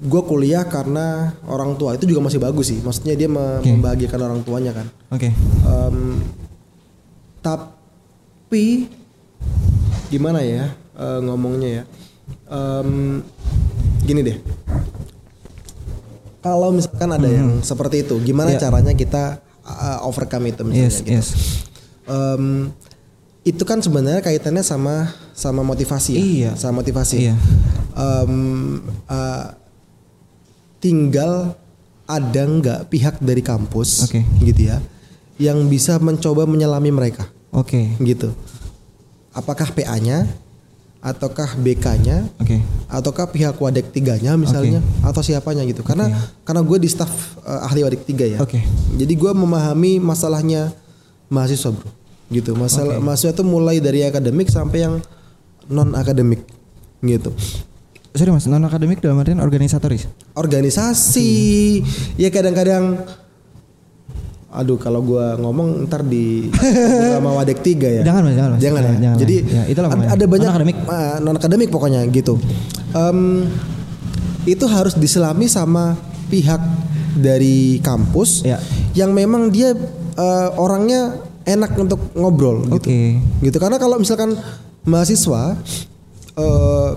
[0.02, 2.78] gue kuliah karena orang tua itu juga masih bagus sih.
[2.78, 3.72] Maksudnya dia me- Oke.
[3.72, 4.86] membahagiakan orang tuanya kan.
[5.08, 5.28] oke
[5.64, 5.96] Em,
[7.40, 8.84] tapi
[10.06, 11.82] gimana ya eh, ngomongnya ya?
[12.46, 13.24] Em,
[14.04, 14.36] gini deh.
[16.42, 18.58] Kalau misalkan ada yang seperti itu, gimana Hmm.
[18.58, 18.64] Iya.
[18.66, 19.24] caranya kita
[19.62, 21.08] uh, overcome itu misalnya yes gitu?
[21.08, 21.28] yes
[22.04, 22.74] Em,
[23.42, 26.50] itu kan sebenarnya kaitannya sama sama motivasi ya, Iya.
[26.54, 27.16] sama motivasi.
[27.26, 27.34] Iya.
[27.92, 28.34] Em,
[29.10, 29.46] uh,
[30.78, 31.54] tinggal
[32.06, 34.22] ada nggak pihak dari kampus, Oke.
[34.42, 34.78] gitu ya,
[35.38, 38.34] yang bisa mencoba menyelami mereka, oke gitu.
[39.32, 40.28] Apakah PA-nya,
[41.00, 42.60] ataukah BK-nya, oke
[42.92, 45.80] ataukah pihak Wadek tiganya misalnya, atau siapanya gitu?
[45.80, 46.12] Karena
[46.44, 47.08] karena gue di staff
[47.42, 48.38] uh, ahli Wadek tiga ya.
[48.44, 48.60] Oke.
[49.00, 50.74] Jadi gue memahami masalahnya
[51.32, 51.88] mahasiswa bro,
[52.32, 52.56] gitu.
[52.56, 54.94] Masalah mahasiswa itu mulai dari akademik sampai yang
[55.68, 56.42] non akademik,
[57.00, 57.30] gitu.
[58.12, 61.30] sorry mas non akademik dalam artian organisatoris Organisasi,
[62.18, 62.98] ya kadang-kadang,
[64.50, 66.50] aduh kalau gue ngomong ntar di
[67.08, 68.02] sama Wadek tiga ya.
[68.04, 68.60] Jangan, Mas, jangan, Mas.
[68.60, 69.00] Jangan, Jangan, ya.
[69.00, 69.36] jangan, Jadi.
[69.48, 70.10] Ya, itulah ada, pokoknya.
[70.12, 70.76] ada banyak Non-akademik.
[71.22, 72.34] non akademik pokoknya gitu.
[72.92, 73.48] Em,
[74.44, 75.96] itu harus diselami sama
[76.28, 76.60] pihak
[77.14, 78.58] dari kampus Ya.
[78.92, 79.72] yang memang dia
[80.12, 82.88] eh, orangnya enak untuk ngobrol gitu.
[82.88, 83.00] Oke.
[83.40, 84.34] Gitu karena kalau misalkan
[84.82, 85.56] mahasiswa
[86.34, 86.90] eh,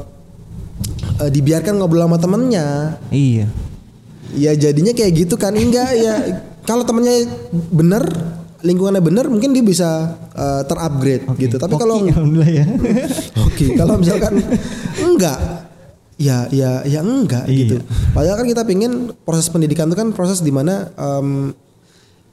[1.21, 3.47] eh, dibiarkan ngobrol sama temennya, iya
[4.35, 7.29] ya jadinya kayak gitu kan enggak ya kalau temennya
[7.71, 8.03] bener
[8.59, 11.45] lingkungannya bener mungkin dia bisa eh, terupgrade Oke.
[11.45, 12.65] gitu tapi kalau Oke, alhamdulillah ya
[13.47, 14.43] Oke, kalau misalkan
[14.99, 15.39] enggak,
[16.17, 17.55] ya ya ya enggak Iya.
[17.63, 17.75] gitu.
[18.11, 21.55] Padahal kan kita pingin proses pendidikan itu kan proses di mana um,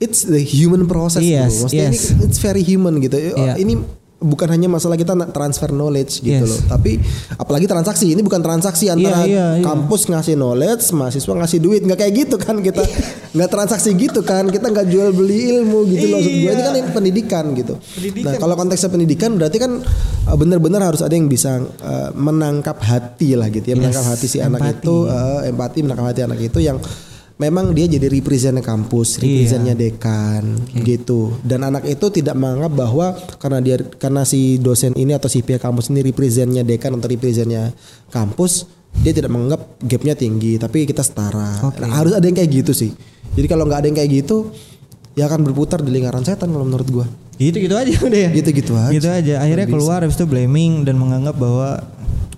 [0.03, 1.71] it's the human process Yes, bro.
[1.71, 2.11] Maksudnya yes.
[2.11, 3.15] ini it's very human gitu.
[3.15, 3.55] Iya.
[3.55, 6.47] Ini bukan hanya masalah kita transfer knowledge gitu Yes.
[6.47, 7.03] loh, tapi
[7.35, 9.67] apalagi transaksi ini bukan transaksi antara iya, iya.
[9.67, 12.87] kampus ngasih knowledge, mahasiswa ngasih duit nggak kayak gitu kan kita
[13.35, 16.19] nggak transaksi gitu kan kita nggak jual beli ilmu gitu loh.
[16.23, 17.75] Maksud gue ini kan ini pendidikan gitu.
[18.23, 19.83] Nah kalau konteksnya pendidikan berarti kan
[20.31, 24.39] uh, benar-benar harus ada yang bisa uh, menangkap hati lah gitu ya, menangkap hati si
[24.39, 24.87] anak empati.
[24.87, 26.79] itu, uh, empati menangkap hati anak itu yang
[27.41, 31.37] memang dia jadi representnya kampus, representnya dekan gitu.
[31.41, 33.07] Dan anak itu tidak menganggap bahwa
[33.41, 37.73] karena dia karena si dosen ini atau si pihak kampus ini representnya dekan atau representnya
[38.13, 38.69] kampus,
[39.01, 41.61] dia tidak menganggap gapnya tinggi, tapi kita setara.
[41.81, 42.93] Nah, harus ada yang kayak gitu sih.
[43.33, 44.53] Jadi kalau nggak ada yang kayak gitu,
[45.17, 47.07] ya akan berputar di lingkaran setan kalau menurut gua.
[47.41, 48.31] Gitu gitu aja udah ya.
[48.31, 48.93] Gitu-gitu aja.
[48.93, 49.35] Gitu aja.
[49.43, 51.81] Akhirnya keluar habis itu blaming dan menganggap bahwa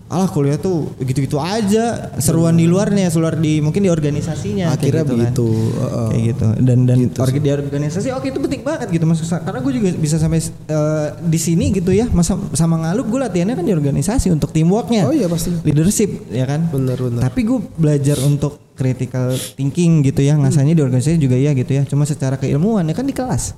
[0.04, 4.68] alah kuliah tuh gitu-gitu aja seruan di luarnya, seluar di mungkin di organisasinya.
[4.68, 5.18] kayak Akhirnya gitu kan.
[5.18, 5.48] begitu.
[5.74, 6.06] heeh.
[6.06, 9.72] kayak gitu dan dan orga- di organisasi oke itu penting banget gitu mas karena gue
[9.72, 13.72] juga bisa sampai eh, di sini gitu ya masa sama ngalup gue latihannya kan di
[13.72, 15.50] organisasi untuk teamworknya Oh iya, pasti.
[15.62, 17.20] leadership ya kan Bener, bener.
[17.20, 21.82] tapi gue belajar untuk critical thinking gitu ya ngasahnya di organisasi juga ya gitu ya
[21.84, 23.56] cuma secara keilmuan ya kan di kelas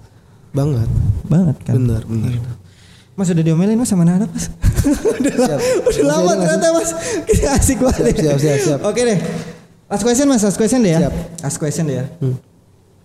[0.51, 0.89] Banget.
[1.27, 2.39] banget kan Bener, bener.
[3.17, 4.53] Mas udah diomelin mas sama anak mas
[5.19, 5.57] Udah lama,
[5.89, 6.91] udah lama ternyata mas
[7.25, 8.81] Kita asik banget Siap, siap, siap, siap.
[8.85, 9.19] Oke deh
[9.89, 11.15] Last question mas, last question deh ya Siap.
[11.41, 12.37] Last question deh ya Hmm.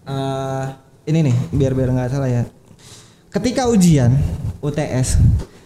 [0.01, 0.65] Eh,
[1.07, 2.43] Ini nih, biar biar nggak salah ya
[3.31, 4.11] Ketika ujian
[4.59, 5.15] UTS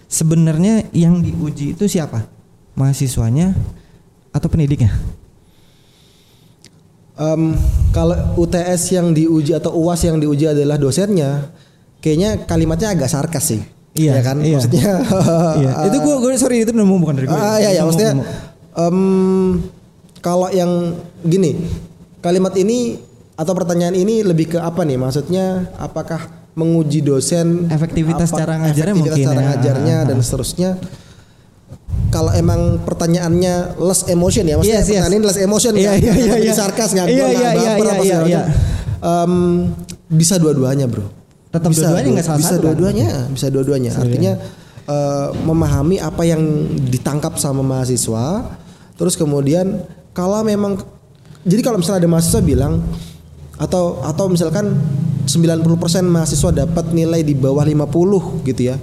[0.06, 2.30] Sebenarnya yang diuji itu siapa?
[2.78, 3.50] Mahasiswanya
[4.30, 4.94] Atau pendidiknya?
[7.16, 7.56] Em,
[7.96, 11.48] kalau UTS yang diuji atau UAS yang diuji adalah dosennya,
[12.04, 13.64] kayaknya kalimatnya agak sarkas sih.
[13.96, 14.38] Iya, Ya kan?
[14.40, 14.60] iya.
[14.60, 14.92] Maksudnya
[15.62, 17.34] Iya, itu gue, gue sorry itu nemu bukan dari gue.
[17.34, 18.24] Ah, iya, iya, Nemu, maksudnya nemu.
[18.78, 19.00] em,
[20.20, 20.72] kalau yang
[21.22, 21.56] gini,
[22.20, 23.00] kalimat ini
[23.34, 24.96] atau pertanyaan ini lebih ke apa nih?
[24.96, 29.46] Maksudnya apakah menguji dosen Efektivitas cara ngajarnya efektivitas mungkin cara ya.
[29.50, 30.70] ngajarnya Ah, dan seterusnya.
[32.08, 35.00] Kalau emang pertanyaannya less emotion ya, maksudnya Yes, yes.
[35.00, 36.56] pertanyaan ini less emotion Iya, nggak- iya, nggak iya, jadi iya.
[36.58, 38.40] sarkas nggak Iya, nggak iya, iya, baper iya, apa iya, segala iya.
[38.40, 38.54] macam.
[39.06, 39.34] Em,
[40.10, 41.06] bisa dua-duanya bro.
[41.56, 42.64] Tetap Bisa dua-duanya dua- nggak salah Bisa satu kan?
[42.68, 43.92] dua-duanya, bisa dua-duanya.
[43.96, 44.34] Artinya
[44.86, 46.42] eh, memahami apa yang
[46.86, 48.54] ditangkap sama mahasiswa,
[48.94, 50.78] terus kemudian kalau memang
[51.42, 52.84] jadi kalau misalnya ada mahasiswa bilang
[53.56, 54.76] atau atau misalkan
[55.26, 55.64] 90%
[56.06, 58.76] mahasiswa dapat nilai di bawah 50 gitu ya.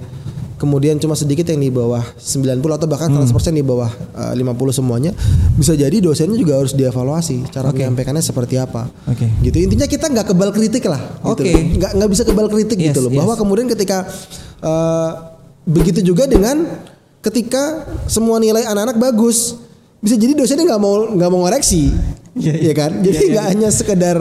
[0.63, 3.27] Kemudian cuma sedikit yang di bawah 90 atau bahkan Hmm.
[3.27, 5.11] 100% di bawah eh, 50 semuanya.
[5.53, 8.87] Bisa jadi dosennya juga harus dievaluasi cara menyampaikannya seperti apa.
[9.03, 9.27] Oke.
[9.41, 9.59] Gitu.
[9.59, 11.43] Intinya kita nggak kebal kritik lah gitu.
[11.43, 11.51] Oke.
[11.51, 13.11] Nggak nggak bisa kebal kritik Yes, gitu loh.
[13.11, 13.19] yes.
[13.19, 14.07] Bahwa kemudian ketika
[14.57, 15.09] eh,
[15.63, 16.63] begitu juga dengan
[17.19, 19.55] ketika semua nilai anak-anak bagus
[19.99, 21.87] bisa jadi dosennya nggak mau nggak mau ngoreksi
[22.33, 22.67] Iya, iya.
[22.67, 23.31] ya kan jadi Iya, iya.
[23.31, 24.17] nggak hanya sekedar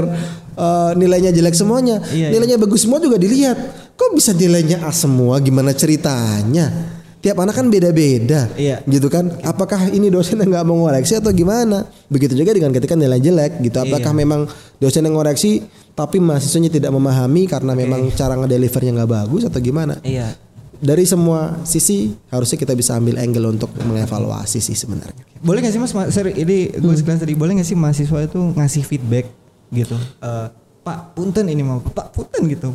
[0.55, 2.29] eh, nilainya jelek semuanya Iya, iya.
[2.31, 3.59] nilainya bagus semua juga dilihat
[4.03, 5.39] kok bisa nilainya A semua?
[5.39, 6.91] Gimana ceritanya?
[7.23, 8.83] Tiap anak kan beda-beda Iya.
[8.83, 9.31] gitu kan?
[9.47, 11.87] Apakah ini dosen yang nggak mau ngoreksi atau gimana?
[12.11, 13.79] Begitu juga dengan ketika nilai jelek gitu.
[13.79, 14.19] Apakah Iya.
[14.19, 14.41] memang
[14.77, 15.63] dosen yang ngoreksi
[15.95, 20.03] tapi mahasiswanya tidak memahami karena memang cara ngedelivernya nggak bagus atau gimana?
[20.03, 20.35] Iya.
[20.83, 25.23] dari semua sisi harusnya kita bisa ambil angle untuk mengevaluasi sih sebenarnya.
[25.39, 27.39] Boleh gak sih mas, ma- sorry ini gue sekilas tadi.
[27.39, 29.31] Boleh gak sih mahasiswa itu ngasih feedback
[29.71, 29.95] gitu?
[29.95, 30.47] Eh,
[30.83, 32.75] Pak punten ini mau Pak punten gitu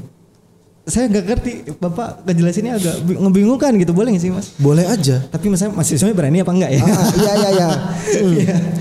[0.87, 5.19] Saya gak ngerti Bapak ngejelasinnya agak bi- ngebingungkan gitu boleh gak sih mas Boleh aja.
[5.21, 7.69] Tapi misalnya mahasiswanya berani apa enggak ya Ah, iya iya iya.
[8.07, 8.39] Hmm.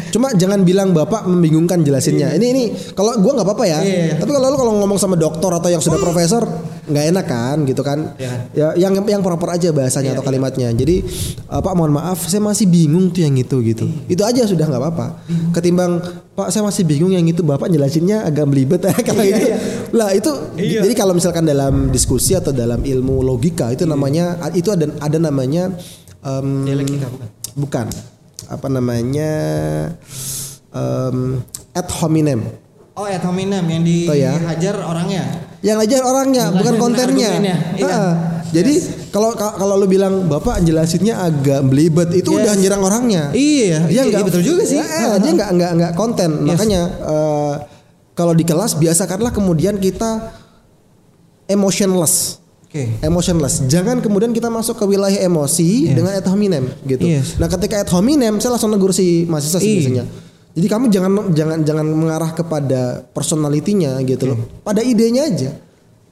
[0.08, 2.30] Cuma jangan bilang bapak membingungkan jelasinnya.
[2.32, 2.64] Ini ini
[2.94, 3.78] kalau gua nggak apa-apa ya.
[3.82, 4.16] Iya.
[4.16, 6.46] Tapi kalau lu kalau ngomong sama dokter atau yang sudah profesor
[6.86, 7.98] nggak enak kan gitu kan.
[8.16, 8.40] Iya kan?
[8.54, 10.70] Ya yang yang proper aja bahasanya atau kalimatnya.
[10.70, 11.02] Jadi
[11.46, 13.86] uh, Pak mohon maaf saya masih bingung tuh yang itu gitu.
[14.06, 15.06] Itu aja sudah nggak apa-apa.
[15.50, 15.98] Ketimbang
[16.32, 19.46] Pak saya masih bingung yang itu Bapak jelasinnya agak belibet kalau Iya, itu.
[19.46, 19.58] iya.
[19.90, 20.80] Lah itu Iya.
[20.84, 25.72] jadi kalau misalkan dalam diskusi atau dalam ilmu logika itu namanya itu ada ada namanya
[26.20, 27.28] em, Dialektika, bukan?
[27.56, 27.86] bukan
[28.46, 29.32] apa namanya
[30.70, 31.40] em,
[31.72, 32.40] ad hominem
[32.96, 34.32] Oh ad hominem yang Oh, ya.
[34.40, 35.24] dihajar orangnya
[35.60, 37.56] yang ajar orangnya Bukan bukan kontennya iya.
[37.80, 38.10] Ha-ha.
[38.48, 38.74] jadi
[39.08, 42.38] kalau kalau lu bilang bapak jelasinnya agak belibet itu Yes.
[42.40, 44.76] udah nyerang orangnya Iya, dia iya, iya, betul juga sih.
[44.76, 46.46] Eh, dia nggak nggak nggak konten Yes.
[46.46, 47.54] makanya eh,
[48.12, 50.32] kalau di kelas biasakanlah kemudian kita
[51.46, 53.62] emotionless Oke emotionless.
[53.64, 55.94] Jangan kemudian kita masuk ke wilayah emosi Yes.
[55.94, 57.06] dengan ad hominem gitu.
[57.06, 57.38] Yes.
[57.38, 59.78] Nah, ketika ad hominem saya langsung negur si mahasiswa sih Iya.
[59.78, 60.04] biasanya.
[60.56, 64.38] Jadi kamu jangan jangan jangan mengarah kepada personalitinya gitu loh.
[64.64, 65.50] Pada idenya aja.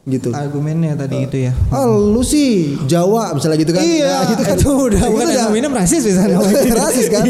[0.05, 0.37] Gitu.
[0.37, 3.81] argumennya tadi itu ya Ah, lu sih Jawa misalnya gitu kan.
[3.81, 4.57] Iya, Nah, gitu kan.
[4.61, 6.21] itu udah Itu bukan ad hominem rasis bisa
[6.85, 7.25] rasis kan.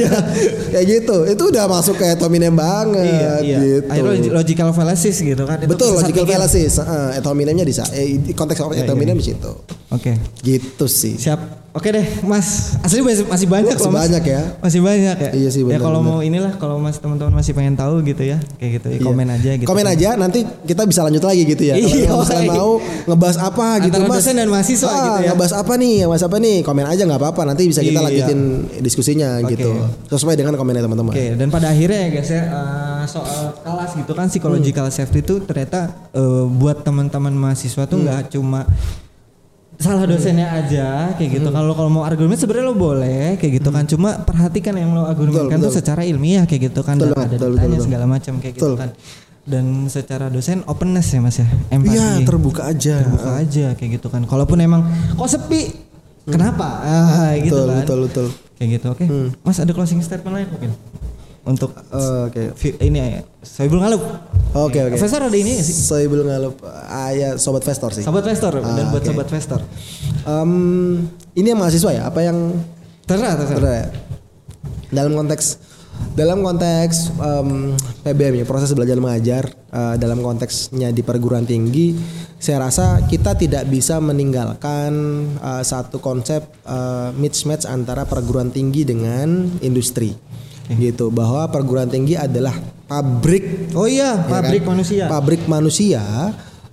[0.75, 1.17] Kayak gitu.
[1.23, 3.59] Itu udah masuk ke ad hominem banget Iya, iya.
[3.63, 3.87] gitu.
[3.95, 5.63] Akhirnya log- logical fallacies gitu kan.
[5.63, 6.75] Itu Betul logical fallacies.
[6.83, 9.53] Heeh, hominemnya di eh, konteks ad hominem di situ.
[9.95, 10.19] Oke.
[10.43, 11.15] Gitu sih.
[11.15, 11.64] Siap.
[11.75, 12.79] Oke deh, Mas.
[12.81, 14.07] Asli masih, masih banyak Masih loh, Mas.
[14.07, 14.43] banyak ya.
[14.63, 15.31] Masih banyak ya.
[15.35, 16.15] Iya sih, Ya benar, kalau benar.
[16.15, 18.87] mau inilah kalau Mas teman-teman masih pengen tahu gitu ya, kayak gitu.
[18.89, 19.03] Ya, Iya.
[19.03, 19.67] komen aja gitu.
[19.67, 21.75] Komen aja nanti kita bisa lanjut lagi gitu ya.
[21.75, 22.55] Kalau misalnya iya.
[22.55, 22.71] mau
[23.05, 24.17] ngebahas apa gitu Antara Mas.
[24.23, 25.29] dosen dan mahasiswa Ah, gitu ya.
[25.29, 25.95] Ngebahas apa nih?
[25.99, 26.57] Ngebahas apa nih?
[26.63, 27.43] Komen aja nggak apa-apa.
[27.45, 28.07] Nanti bisa kita Iya.
[28.07, 28.41] lanjutin
[28.79, 29.51] diskusinya Oke.
[29.51, 29.71] gitu.
[30.09, 31.11] Sesuai dengan komennya teman-teman.
[31.11, 35.43] Oke, dan pada akhirnya ya guys ya eh, soal kelas gitu kan psychological safety itu
[35.43, 38.07] ternyata eh, buat teman-teman mahasiswa tuh Hmm.
[38.07, 38.63] nggak cuma
[39.77, 41.49] salah dosennya aja kayak gitu.
[41.49, 41.57] Hmm.
[41.57, 43.85] Kalau kalau mau argumen sebenarnya lo boleh kayak gitu kan.
[43.85, 45.79] Cuma perhatikan yang lo argumenkan Betul, tuh betul.
[45.83, 47.87] secara ilmiah kayak gitu kan Betul dan ada betul, datanya betul, betul.
[47.87, 48.75] segala macam kayak gitu Betul.
[48.79, 48.91] kan.
[49.45, 51.93] Dan secara dosen openness ya Mas ya, empati.
[51.93, 52.95] Iya, terbuka aja.
[53.05, 54.25] Terbuka aja kayak gitu kan.
[54.25, 55.69] Kalaupun emang kok sepi,
[56.25, 56.81] kenapa?
[56.81, 57.53] Ah, gitu Hmm.
[57.53, 57.77] Betul, kan.
[57.77, 58.27] betul, betul.
[58.55, 58.87] Kayak gitu.
[58.89, 59.05] Oke.
[59.43, 60.71] Mas ada closing statement lain mungkin?
[61.45, 62.43] Untuk Eh, Oke.
[62.57, 64.01] vi- ini ya, Soebul Ngalup.
[64.55, 64.97] Oke, oke.
[64.97, 65.75] Investor ada ini sih?
[65.75, 66.63] Saya belum ngalup.
[66.87, 68.01] Ah, ya, sobat Vestor sih.
[68.01, 69.11] Sobat Investor dan Ah, buat oke.
[69.11, 69.61] sobat Investor.
[70.25, 70.51] Em,
[71.35, 72.03] ini yang mahasiswa ya?
[72.07, 72.55] Apa yang
[73.05, 73.59] Terserah, terserah.
[73.61, 73.87] Bener ya?
[74.91, 75.45] Dalam konteks
[76.11, 81.93] dalam konteks em, PBM ya proses belajar mengajar eh, dalam konteksnya di perguruan tinggi,
[82.37, 84.93] saya rasa kita tidak bisa meninggalkan
[85.37, 89.29] eh, satu konsep eh, mismatch antara perguruan tinggi dengan
[89.61, 90.15] industri,
[90.73, 92.57] gitu bahwa perguruan tinggi adalah
[92.89, 94.71] pabrik Oh iya, ya pabrik kan?
[94.77, 95.05] manusia.
[95.11, 96.03] Pabrik manusia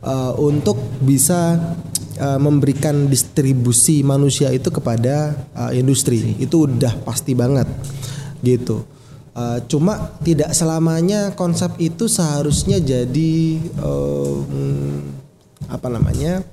[0.05, 1.59] uh, untuk bisa
[2.21, 6.37] uh, memberikan distribusi manusia itu kepada uh, industri.
[6.39, 7.67] Itu udah pasti banget.
[8.39, 8.85] Gitu.
[9.31, 14.99] Uh, cuma tidak selamanya konsep itu seharusnya jadi um,
[15.71, 16.43] apa namanya?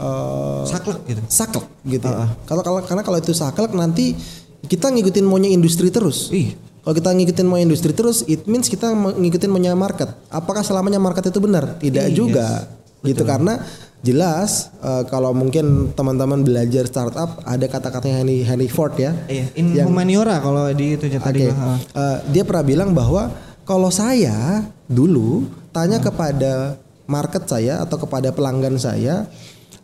[0.00, 1.20] uh, Saklek gitu.
[1.28, 2.26] saklek gitu ya.
[2.48, 4.16] Kalau kalau karena kalau itu saklek nanti
[4.64, 6.32] kita ngikutin maunya industri terus.
[6.32, 6.56] Ih.
[6.84, 10.12] Kalau kita ngikutin mau industri terus, it means kita ngikutin maunya market.
[10.28, 11.80] Apakah selamanya market itu benar?
[11.80, 12.68] Tidak Iya, juga,
[13.00, 13.64] gitu karena
[14.00, 19.16] jelas eh, kalau mungkin teman-teman belajar startup ada kata-katanya Henry Henry Ford ya.
[19.24, 21.48] Iya, in Yang- humaniora kalau di itu tadi.
[21.48, 21.80] mah.
[21.80, 23.32] Eh, dia pernah bilang bahwa
[23.64, 26.76] kalau saya dulu tanya kepada
[27.08, 29.24] market saya atau kepada pelanggan saya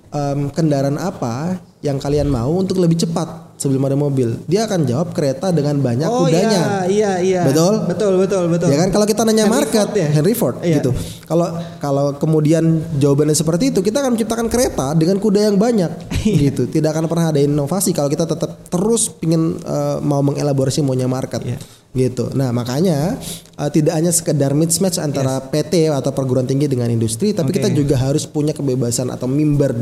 [0.09, 5.13] em, kendaraan apa yang kalian mau untuk lebih cepat sebelum ada mobil, dia akan jawab
[5.13, 6.89] kereta dengan banyak Oh kudanya.
[6.89, 7.43] iya, iya, iya.
[7.45, 7.85] Betul?
[7.85, 8.69] Betul, betul, betul.
[8.73, 10.09] Ya kan kalau kita nanya Henry market Ford ya?
[10.09, 10.81] Henry Ford Iya.
[10.81, 10.91] gitu.
[11.29, 11.47] Kalau
[11.77, 12.65] kalau kemudian
[12.97, 15.93] jawabannya seperti itu, kita akan menciptakan kereta dengan kuda yang banyak
[16.25, 16.51] Iya.
[16.51, 16.73] gitu.
[16.73, 21.45] Tidak akan pernah ada inovasi kalau kita tetap terus pingin eh, mau mengelaborasi maunya market.
[21.45, 21.61] Iya.
[21.91, 22.33] Gitu.
[22.33, 23.21] Nah, makanya
[23.55, 27.61] eh, tidak hanya sekedar mismatch antara PT atau perguruan tinggi dengan industri, tapi Oke.
[27.61, 29.77] kita juga harus punya kebebasan atau mimbar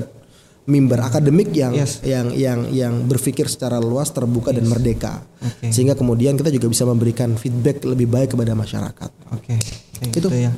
[0.68, 2.04] mimbar akademik yang Yes.
[2.04, 5.24] yang yang yang berpikir secara luas, terbuka dan merdeka.
[5.40, 5.72] Oke.
[5.72, 9.10] Sehingga kemudian kita juga bisa memberikan feedback lebih baik kepada masyarakat.
[9.32, 9.56] Oke.
[10.04, 10.28] Itu.
[10.28, 10.52] gitu ya.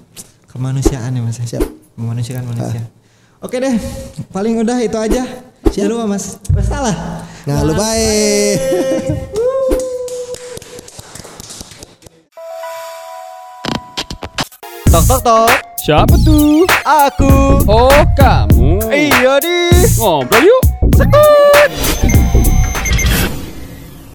[0.50, 1.38] Kemanusiaan ya Mas.
[1.38, 1.46] ya?
[1.56, 1.64] Siap.
[1.94, 2.82] Memanusiakan manusia.
[3.38, 3.72] Oke deh.
[4.28, 5.22] Paling udah itu aja.
[5.70, 6.36] Jangan lupa Mas.
[6.50, 7.22] Mas salah.
[7.46, 8.54] Nggak lupa eh.
[14.90, 15.48] Tok tok tok,
[15.80, 16.66] Siapa tuh?
[16.82, 17.62] aku.
[17.70, 18.59] Oh, kamu.
[18.78, 19.74] Iya di.
[19.98, 20.62] Ngobrol yuk.
[20.94, 22.19] Sekut.